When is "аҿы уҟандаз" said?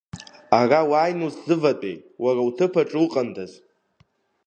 2.81-3.51